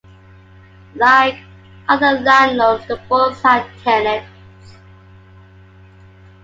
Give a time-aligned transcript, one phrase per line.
[0.95, 1.37] Like
[1.87, 4.73] other landlords, the Bournes had tenants.